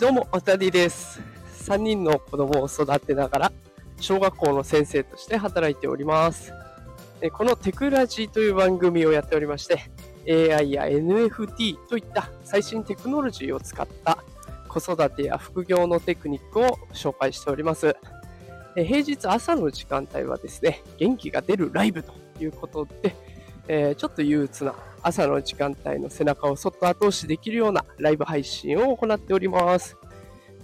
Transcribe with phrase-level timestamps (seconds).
[0.00, 1.20] どうも、おたりです。
[1.68, 3.52] 3人の子供を育てながら、
[4.00, 6.52] 小学校の先生として働いております。
[7.32, 14.18] このテクラジという番組をやっておりまして、AI や NFT といった最新テクノロジーを使った
[14.68, 17.96] 子育てや副業のテクニックを紹介しております。
[18.74, 22.88] 平日朝の時間帯はですね、元気が出るライブということ
[23.68, 24.74] で、ちょっと憂鬱な
[25.04, 29.98] 朝の時間帯の背中をそっと後押しできるようなライブ配信を行っております。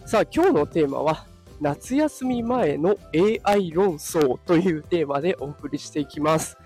[0.06, 1.26] さあ、今日のテーマは、
[1.60, 2.96] 夏休み前の
[3.44, 6.56] AI 論争というテーマでお送りしていきます。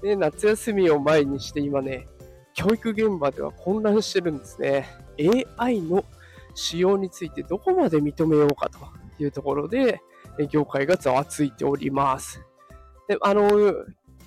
[0.00, 2.06] で夏休みを前にして今ね、
[2.54, 4.86] 教育現場では混乱してるんですね。
[5.58, 6.04] AI の
[6.54, 8.78] 使用についてどこまで認めようかと
[9.20, 10.00] いうところで、
[10.50, 12.40] 業界がざわついております。
[13.08, 13.50] で、あの、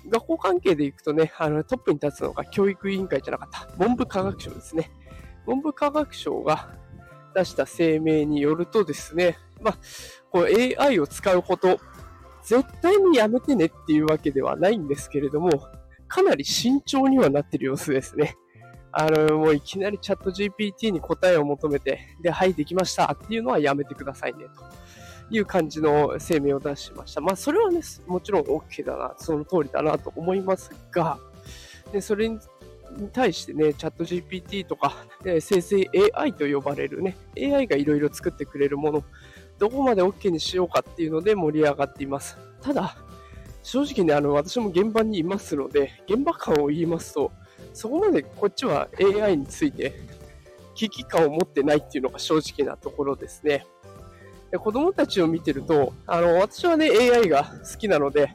[0.08, 4.90] 学校関係でいくとね、あのトップに立つのが教育委員会じゃなかった、文部科学省ですね。
[5.46, 6.70] 文部科学省が
[7.34, 9.78] 出した声明によるとですね、まあ、
[10.30, 11.80] こう AI を使うこと、
[12.42, 15.50] 絶対にやめてねっていうわけではないんですけれども、
[16.08, 18.36] かなり慎重にはなってる様子ですね。
[18.92, 24.50] あの、もういきなりチャット GPT に答えを求めて、で、はい、できましたっていうのはやめてくださいね、と
[25.30, 27.20] いう感じの声明を出しました。
[27.20, 31.18] まあ、それはね、もちろん OK だな、その通りだなと思いますが、
[31.92, 32.38] でそれに
[33.12, 39.04] 対してね、チャット GPT とか、えー生成 AI と呼ばれるね、AI がいろいろ作ってくれるもの、
[39.58, 42.36] どこまで OK にしようかっていうので盛り上がっています。
[42.60, 42.96] ただ、
[43.62, 47.30] 正直ね、あの、私も現場にいますので、現場感を言いますと、
[47.72, 49.94] そこまでこっちは AI について
[50.74, 53.66] 危機感を持ってないっていうのが正直なところですね。
[54.50, 58.34] で子供たちを見てると、あの、私はね、AI が好きなので、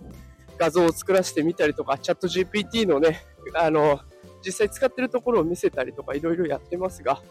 [0.58, 3.22] 画像を作らせてみたりとか、チャット GPT のね、
[3.54, 4.00] あの、
[4.46, 7.22] 実際使ってるところを見せたりとかいろいろやってますが、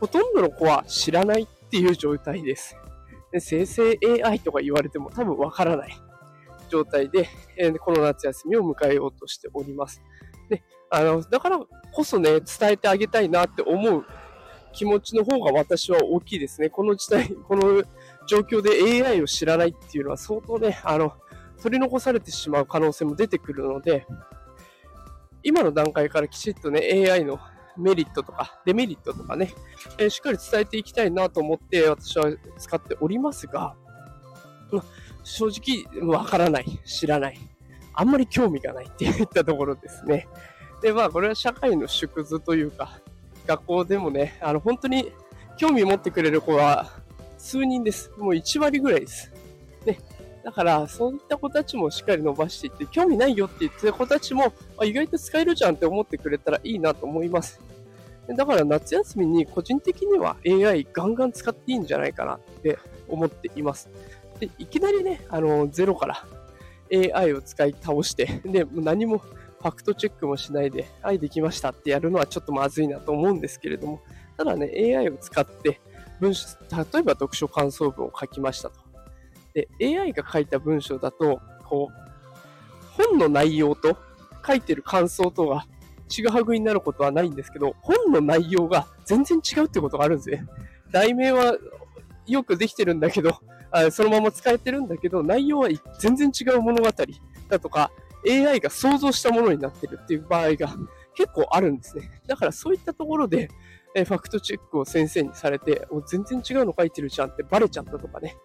[0.00, 2.76] ほとんどの子は知らないっていう状態です。
[3.32, 5.96] で生成 AI とか言われても多分わからない
[6.68, 10.02] 状態で、えーこの夏休みを迎えようとしております。
[10.48, 11.58] で、あの、だから
[11.92, 14.04] こそね、伝えてあげたいなって思う
[14.72, 16.70] 気持ちの方が私は大きいですね。
[16.70, 17.82] この時代、この
[18.28, 21.14] 状況で AI を知らないっていうのは相当ね、あの、
[21.60, 24.06] 取り残されてしまう可能性も出てくるので、
[25.42, 26.80] 今の段階からきちっとね、
[27.10, 27.40] AI の
[27.76, 29.54] メリットとかデメリットとかね、
[29.98, 32.26] えーしっかり伝えていきたいなと思って私は
[32.58, 33.74] 使っておりますが、
[34.70, 34.84] ま
[35.24, 37.38] 正直わからない、知らない、
[37.94, 40.28] あんまり興味がないっていったところですね。
[40.82, 43.00] で、まあこれは社会の縮図というか、
[43.46, 45.12] 学校でもね、あの本当に
[45.56, 46.90] 興味持ってくれる子は
[47.38, 48.10] 数人です。
[48.18, 49.32] もう1割ぐらいです。
[49.86, 49.98] ね。
[50.44, 57.60] だから、そういった子たちもしっかり伸ばしていって、興味ないよって言ってる子たちも、あ意外と使えるじゃんって思ってくれたらいいなと思います。
[58.28, 62.78] だから夏休みに個人的には AI ガンガン使っていいんじゃないかなって
[63.08, 63.88] 思っています。
[64.38, 66.26] でいきなりね、あの、ゼロから
[66.92, 74.00] AI を使い倒して、で、も何もファクトチェックもしないで、はい、できましたってやるのはちょっとまずいなと思うんですけれども、
[74.36, 75.80] ただね、AI を使って
[76.20, 78.80] 文章、例えば読書感想文を書きましたと。
[79.54, 83.96] で、AI が書いた文章だと、こう、本の内容と
[84.46, 85.66] 書いてる感想とが
[86.08, 90.46] ちぐはぐになることはないんですけど、本の内容が全然違うってことがあるんですね。
[90.90, 91.56] 題名は
[92.26, 93.38] よくできてるんだけど、
[93.70, 95.68] あそのまま使えてるんだけど、内容は
[96.00, 96.90] 全然違う物語
[97.48, 97.90] だとか、
[98.28, 100.74] AI が想像したものになってるっていう場合が
[101.18, 102.08] 結構あるんですね。
[102.28, 103.50] だからそういったところで、
[103.92, 108.36] えファクトチェックを先生にされて、お全然違うの書いてるじゃんってバレちゃったとかね。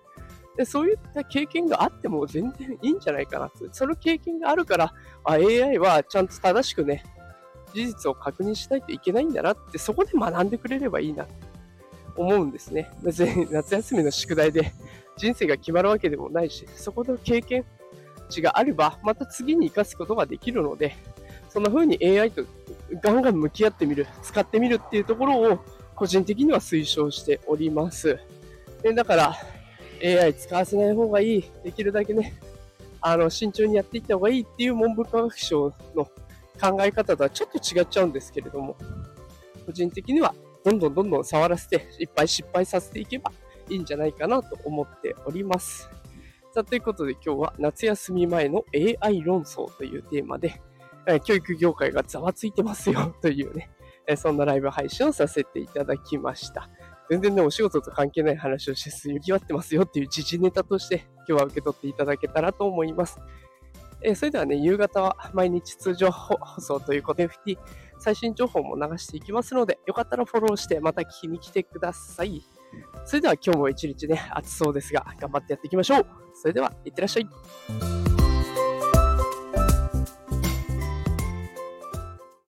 [0.57, 3.59] でそういった経験があっても全然いいんじゃないかなって。
[3.72, 7.03] その経験があるから、あ AI はちゃんと正しくね、
[7.75, 11.33] 事実を確認しないといけないんだなって、そこで学んでくれればいいなって
[12.16, 12.89] 思うんですね。
[13.03, 14.73] 別に夏休みの宿題で
[15.16, 17.66] 人生が決まるわけでもないし、そこの経験
[18.29, 20.95] 値があれば、また次に活かすことができるので、
[21.53, 22.44] そんな風に AI と
[23.02, 25.60] ガンガン向き合ってみる、使ってみるっていうところを
[25.95, 28.19] 個人的には推奨しております。
[28.81, 29.36] でだから、
[30.04, 32.34] AI 使わせない方がいい、できるだけね、
[33.01, 36.06] あの、慎重にやっていった方がいいっていう文部科学省の
[36.60, 38.75] 考え方とはちょっと違っちゃうんですけれども、
[39.66, 43.31] 個人的にはどんどんどんどん触らせて、いっぱい失敗させていけば
[43.69, 45.89] いいんじゃないかなと思っております。
[46.54, 50.62] さあ、ということで今日は夏休み前の AI 論争というテーマで、
[51.07, 53.71] え教育業界がざわついてますよ というね、
[54.07, 56.69] えそんなライブ配信をさせていただきました。
[57.09, 63.19] 全然ね、お仕事と関係ない話をしてすぎわってますよっていう時事ネタとして今日は受け取っていただけたらと思います。
[64.01, 67.57] えそれではね、夕方は毎日通常放送ということで FT
[68.00, 72.44] 最新情報も流していきますので、よかったらフォローしてまた聞きに来てください。
[73.05, 76.05] それでは今日も一日ね、暑そうですが、頑張ってやっていきましょう。
[76.33, 78.12] それでは、いってらっしゃい。